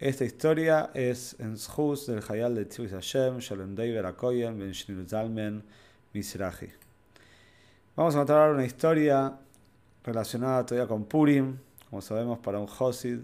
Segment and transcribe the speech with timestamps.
[0.00, 5.62] Esta historia es en Shus del Hayal de Tzvis Hashem, Shalom Deiver Akoyen, Ben Zalmen,
[6.14, 6.72] Misrahi.
[7.94, 9.36] Vamos a contar una historia
[10.02, 11.58] relacionada todavía con Purim,
[11.90, 13.18] como sabemos, para un Hosid,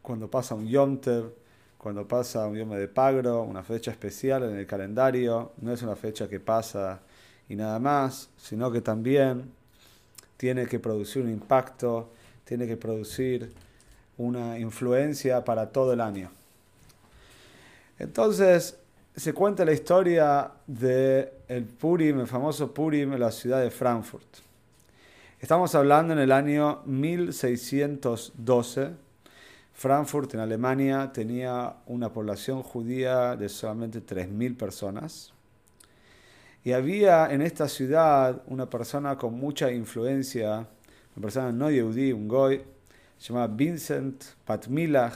[0.00, 1.00] cuando pasa un Yom
[1.76, 5.96] cuando pasa un Yom de Pagro, una fecha especial en el calendario, no es una
[5.96, 7.00] fecha que pasa
[7.48, 9.50] y nada más, sino que también
[10.36, 12.12] tiene que producir un impacto,
[12.44, 13.52] tiene que producir
[14.20, 16.30] una influencia para todo el año.
[17.98, 18.76] Entonces,
[19.16, 24.26] se cuenta la historia de el Purim, el famoso Purim en la ciudad de Frankfurt.
[25.40, 28.90] Estamos hablando en el año 1612.
[29.72, 35.32] Frankfurt en Alemania tenía una población judía de solamente 3.000 personas.
[36.62, 40.66] Y había en esta ciudad una persona con mucha influencia,
[41.16, 42.62] una persona no yudí, un goy,
[43.20, 45.14] se llamaba Vincent Patmilach.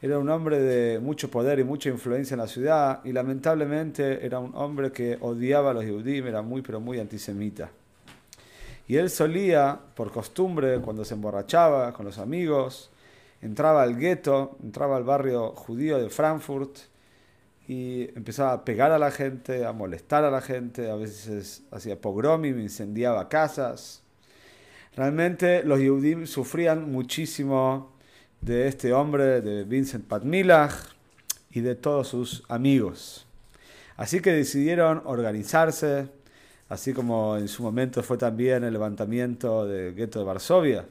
[0.00, 4.38] Era un hombre de mucho poder y mucha influencia en la ciudad y lamentablemente era
[4.38, 7.70] un hombre que odiaba a los judíos, era muy pero muy antisemita.
[8.86, 12.90] Y él solía, por costumbre, cuando se emborrachaba con los amigos,
[13.42, 16.78] entraba al gueto, entraba al barrio judío de Frankfurt
[17.66, 22.00] y empezaba a pegar a la gente, a molestar a la gente, a veces hacía
[22.00, 24.03] pogromim, incendiaba casas.
[24.96, 27.90] Realmente los Yehudim sufrían muchísimo
[28.40, 30.72] de este hombre, de Vincent Patmilach
[31.50, 33.26] y de todos sus amigos.
[33.96, 36.08] Así que decidieron organizarse,
[36.68, 40.86] así como en su momento fue también el levantamiento del gueto de Varsovia.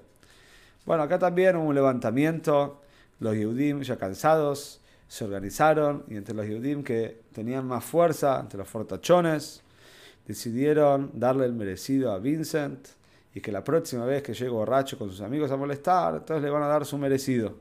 [0.85, 2.81] Bueno, acá también hubo un levantamiento,
[3.22, 8.57] los Yehudim ya cansados se organizaron y entre los Yehudim que tenían más fuerza, entre
[8.57, 9.61] los fortachones,
[10.28, 12.85] decidieron darle el merecido a Vincent
[13.33, 16.49] y que la próxima vez que llegue borracho con sus amigos a molestar, entonces le
[16.49, 17.55] van a dar su merecido.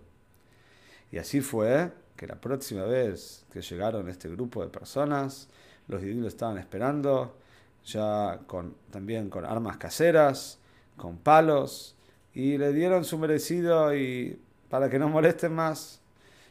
[1.11, 5.49] Y así fue que la próxima vez que llegaron este grupo de personas,
[5.89, 7.37] los judíos estaban esperando,
[7.85, 10.59] ya con, también con armas caseras,
[10.97, 11.97] con palos,
[12.35, 16.01] y le dieron su merecido y para que no molesten más,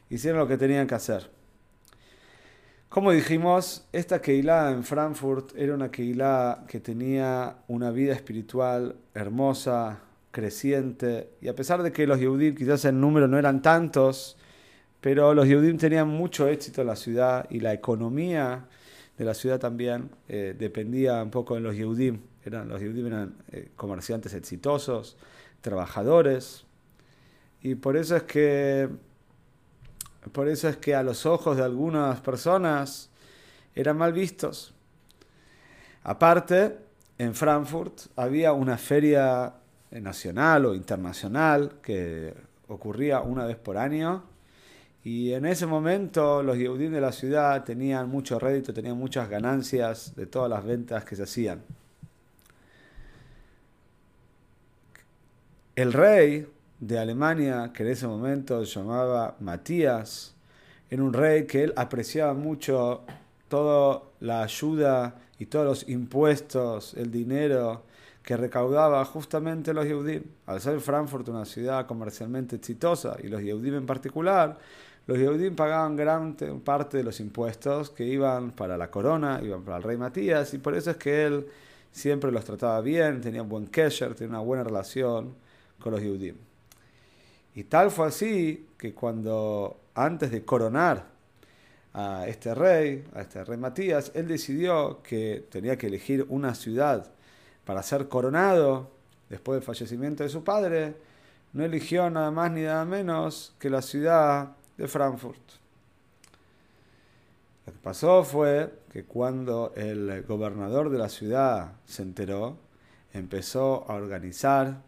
[0.09, 1.29] hicieron lo que tenían que hacer.
[2.91, 10.01] Como dijimos, esta Keilah en Frankfurt era una Keilah que tenía una vida espiritual hermosa,
[10.29, 14.35] creciente, y a pesar de que los Yehudim quizás en número no eran tantos,
[14.99, 18.65] pero los Yehudim tenían mucho éxito en la ciudad y la economía
[19.17, 22.19] de la ciudad también eh, dependía un poco de los Yehudim.
[22.43, 25.15] Eran, los Yehudim eran eh, comerciantes exitosos,
[25.61, 26.65] trabajadores,
[27.61, 28.89] y por eso es que
[30.29, 33.09] por eso es que a los ojos de algunas personas
[33.73, 34.73] eran mal vistos.
[36.03, 36.77] Aparte,
[37.17, 39.53] en Frankfurt había una feria
[39.91, 42.33] nacional o internacional que
[42.67, 44.23] ocurría una vez por año
[45.03, 50.15] y en ese momento los Yehudim de la ciudad tenían mucho rédito, tenían muchas ganancias
[50.15, 51.63] de todas las ventas que se hacían.
[55.75, 56.47] El rey
[56.81, 60.33] de Alemania, que en ese momento llamaba Matías,
[60.89, 63.03] era un rey que él apreciaba mucho
[63.47, 67.83] toda la ayuda y todos los impuestos, el dinero
[68.23, 70.23] que recaudaba justamente los Yehudim.
[70.47, 74.57] Al ser Frankfurt una ciudad comercialmente exitosa y los Yehudim en particular,
[75.05, 79.77] los Yehudim pagaban gran parte de los impuestos que iban para la corona, iban para
[79.77, 81.47] el rey Matías, y por eso es que él
[81.91, 85.35] siempre los trataba bien, tenía un buen kesher, tenía una buena relación
[85.79, 86.50] con los Yehudim.
[87.55, 91.05] Y tal fue así que cuando antes de coronar
[91.93, 97.11] a este rey, a este rey Matías, él decidió que tenía que elegir una ciudad
[97.65, 98.91] para ser coronado
[99.29, 100.95] después del fallecimiento de su padre,
[101.53, 105.41] no eligió nada más ni nada menos que la ciudad de Frankfurt.
[107.65, 112.57] Lo que pasó fue que cuando el gobernador de la ciudad se enteró,
[113.13, 114.81] empezó a organizar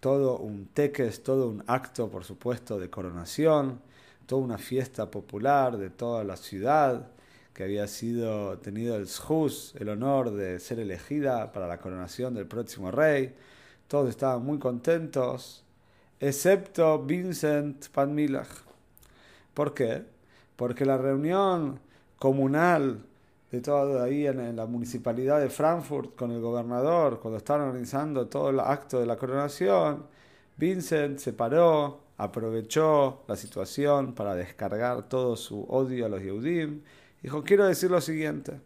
[0.00, 3.80] todo un teques, todo un acto, por supuesto, de coronación,
[4.26, 7.08] toda una fiesta popular de toda la ciudad
[7.52, 12.46] que había sido tenido el shus, el honor de ser elegida para la coronación del
[12.46, 13.34] próximo rey.
[13.88, 15.64] Todos estaban muy contentos,
[16.20, 18.48] excepto Vincent Panmilach.
[19.54, 20.04] ¿Por qué?
[20.54, 21.80] Porque la reunión
[22.18, 23.00] comunal
[23.50, 28.50] de todo ahí en, la municipalidad de Frankfurt con el gobernador, cuando estaban organizando todo
[28.50, 30.04] el acto de la coronación,
[30.56, 36.82] Vincent se paró, aprovechó la situación para descargar todo su odio a los Yehudim.
[37.22, 38.60] Dijo, quiero decir lo siguiente,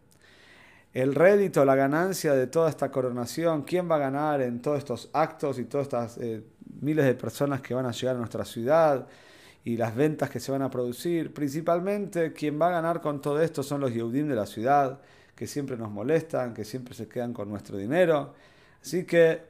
[0.92, 5.10] el rédito, la ganancia de toda esta coronación, quién va a ganar en todos estos
[5.12, 6.42] actos y todas estas eh,
[6.80, 9.06] miles de personas que van a llegar a nuestra ciudad
[9.64, 11.32] y las ventas que se van a producir.
[11.32, 15.00] Principalmente quien va a ganar con todo esto son los Yehudim de la ciudad,
[15.34, 18.34] que siempre nos molestan, que siempre se quedan con nuestro dinero.
[18.80, 19.40] Así que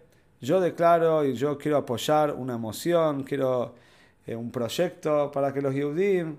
[0.41, 3.75] yo declaro y yo quiero apoyar una emoción, quiero
[4.27, 6.37] eh, un proyecto para que los Yehudim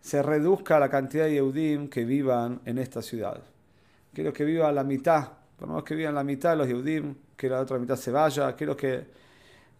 [0.00, 3.40] se reduzca la cantidad de Yehudim que vivan en esta ciudad.
[4.12, 7.14] Quiero que viva la mitad, por lo menos que vivan la mitad de los Yehudim,
[7.36, 9.04] que la otra mitad se vaya, quiero que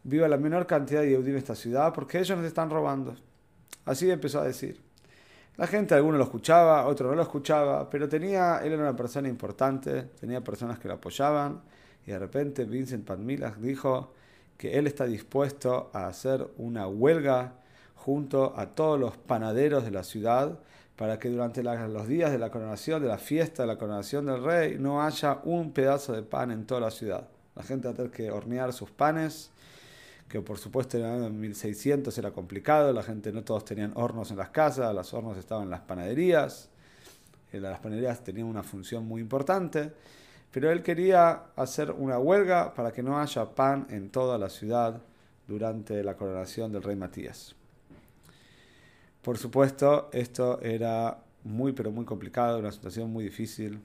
[0.05, 3.17] viva la menor cantidad de Yehudim en esta ciudad, porque ellos nos están robando.
[3.85, 4.81] Así empezó a decir.
[5.57, 9.29] La gente, alguno lo escuchaba, otro no lo escuchaba, pero tenía, él era una persona
[9.29, 11.63] importante, tenía personas que lo apoyaban,
[12.07, 14.13] y de repente Vincent Padmilas dijo
[14.59, 17.55] que él está dispuesto a hacer una huelga
[17.95, 20.59] junto a todos los panaderos de la ciudad
[20.97, 24.43] para que durante los días de la coronación, de la fiesta de la coronación del
[24.45, 27.29] rey, no haya un pedazo de pan en toda la ciudad.
[27.57, 29.51] La gente va a tener que hornear sus panes
[30.35, 34.49] que por supuesto en 1600 era complicado, la gente no todos tenían hornos en las
[34.49, 36.71] casas, los hornos estaban en las panaderías,
[37.53, 39.93] eh, las panaderías tenían una función muy importante,
[40.51, 45.01] pero él quería hacer una huelga para que no haya pan en toda la ciudad
[45.47, 47.55] durante la coronación del rey Matías.
[49.23, 53.79] Por supuesto, esto era muy pero muy complicado, una situación muy difícil.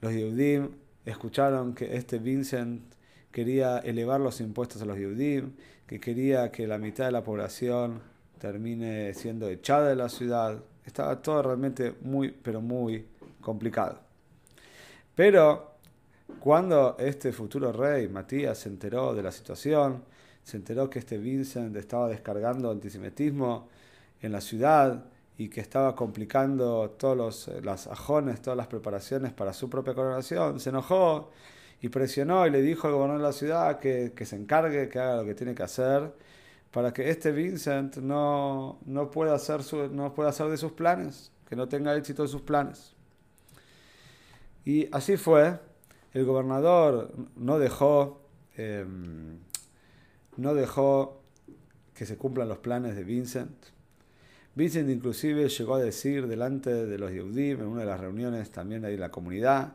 [0.00, 0.70] Los Yehudim
[1.04, 2.82] escucharon que este Vincent
[3.30, 5.52] quería elevar los impuestos a los Yehudim,
[5.86, 8.00] que quería que la mitad de la población
[8.38, 10.62] termine siendo echada de la ciudad.
[10.84, 13.06] Estaba todo realmente muy, pero muy
[13.40, 14.00] complicado.
[15.14, 15.74] Pero
[16.38, 20.04] cuando este futuro rey, Matías, se enteró de la situación,
[20.42, 23.68] se enteró que este Vincent estaba descargando antisemitismo
[24.22, 25.04] en la ciudad
[25.36, 30.60] y que estaba complicando todos los las ajones, todas las preparaciones para su propia coronación,
[30.60, 31.30] se enojó
[31.80, 35.16] y presionó y le dijo al gobernador de la ciudad que, se encargue, que haga
[35.16, 36.12] lo que tiene que hacer,
[36.70, 39.60] para que este Vincent no, no, pueda, hacer
[39.90, 42.94] no pueda hacer de sus planes, que no tenga éxito en sus planes.
[44.64, 45.58] Y así fue,
[46.12, 48.20] el gobernador no dejó,
[48.56, 49.38] em,
[50.36, 51.22] no dejó
[51.94, 53.52] que se cumplan los planes de Vincent.
[54.54, 58.84] Vincent inclusive llegó a decir delante de los Yehudim en una de las reuniones también
[58.84, 59.74] ahí en la comunidad,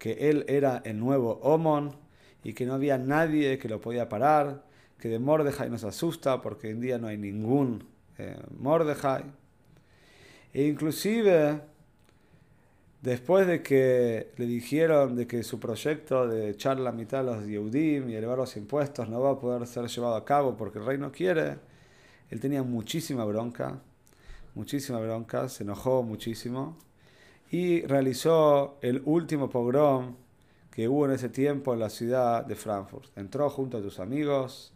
[0.00, 1.94] que él era el nuevo Omon
[2.42, 4.64] y que no había nadie que lo podía parar,
[4.98, 7.84] que de Mordejai nos asusta porque hoy en día no hay ningún
[8.16, 9.24] eh, Mordejai.
[10.54, 11.60] E inclusive,
[13.02, 17.46] después de que le dijeron de que su proyecto de echar la mitad a los
[17.46, 20.86] Yehudim y elevar los impuestos no va a poder ser llevado a cabo porque el
[20.86, 21.58] rey no quiere,
[22.30, 23.82] él tenía muchísima bronca,
[24.54, 26.78] muchísima bronca, se enojó muchísimo
[27.50, 30.14] y realizó el último pogrom
[30.70, 33.06] que hubo en ese tiempo en la ciudad de Frankfurt.
[33.18, 34.72] Entró junto a sus amigos,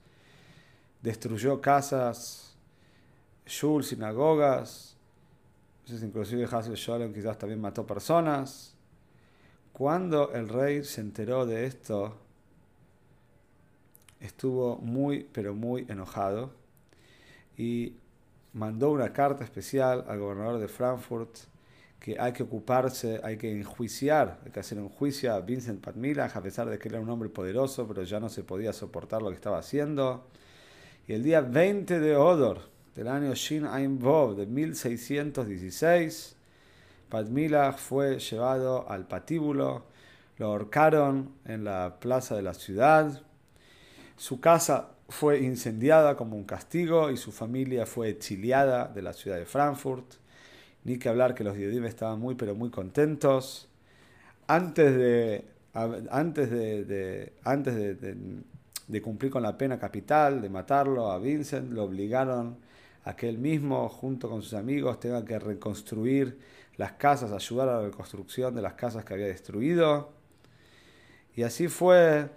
[1.01, 2.57] destruyó casas,
[3.47, 4.97] shul, sinagogas,
[5.89, 8.75] inclusive Hazel Sholem quizás también mató personas.
[9.73, 12.17] Cuando el rey se enteró de esto,
[14.19, 16.53] estuvo muy, pero muy enojado
[17.57, 17.95] y
[18.53, 21.54] mandó una carta especial al gobernador de Frankfurt
[22.05, 26.37] que hay que ocuparse, hay que enjuiciar, hay que hacer un juicio a Vincent Padmilach,
[26.37, 29.31] a pesar de que era un hombre poderoso, pero ya no se podía soportar lo
[29.31, 30.27] que estaba haciendo.
[31.09, 32.61] Y el día 20 de Odor
[32.95, 36.37] del año Shin Ain Vov de 1616,
[37.09, 39.87] Padmilach fue llevado al patíbulo,
[40.37, 43.23] lo ahorcaron en la plaza de la ciudad,
[44.19, 49.39] su casa fue incendiada como un castigo y su familia fue exiliada de la ciudad
[49.39, 50.23] de Frankfurt.
[50.85, 53.69] Ni que hablar que los Yehudim estaban muy, pero muy contentos.
[54.47, 55.45] Antes de,
[56.11, 62.59] antes de, antes de, cumplir con la pena capital, de matarlo a Vincent, lo obligaron
[63.05, 66.39] a que él mismo, junto con sus amigos, tenga que reconstruir
[66.77, 70.13] las casas, ayudar a la reconstrucción de las casas que había destruido.
[71.35, 72.29] Y así fue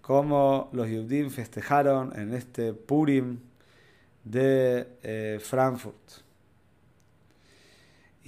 [0.00, 3.40] como los Yehudim festejaron en este Purim
[4.24, 6.27] de eh, Frankfurt.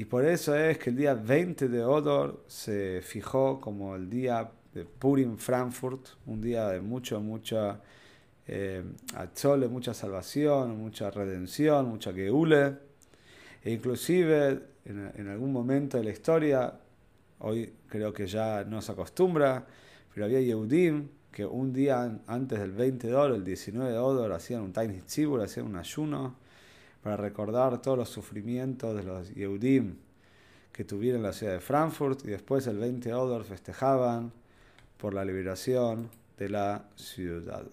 [0.00, 4.50] Y por eso es que el día 20 de Odor se fijó como el día
[4.73, 7.83] de Purim Frankfurt, un día de mucho, mucha
[8.47, 8.83] eh,
[9.69, 12.78] mucha salvación, mucha redención, mucha geule.
[13.62, 16.73] E inclusive en, algún momento de la historia,
[17.40, 19.66] hoy creo que ya no se acostumbra,
[20.14, 24.33] pero había Yehudim que un día antes del 20 de oro, el 19 de Odor,
[24.33, 26.37] hacían un Tiny Tzibur, hacían un ayuno
[27.02, 29.97] para recordar todos los sufrimientos de los Yehudim
[30.73, 34.33] que tuvieron en la ciudad de Frankfurt y después el 20 de Odor festejaban
[34.97, 37.66] por la liberación de la ciudad.